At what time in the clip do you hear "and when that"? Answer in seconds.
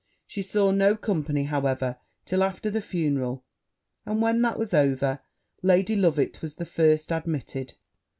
4.03-4.57